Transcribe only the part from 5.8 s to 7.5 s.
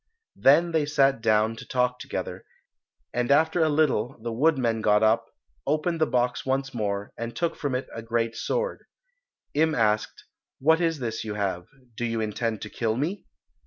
the box once more, and